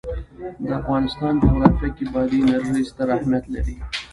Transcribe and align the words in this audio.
د 0.67 0.69
افغانستان 0.81 1.33
جغرافیه 1.43 1.89
کې 1.97 2.05
بادي 2.13 2.37
انرژي 2.45 2.83
ستر 2.91 3.07
اهمیت 3.17 3.45
لري. 3.53 3.75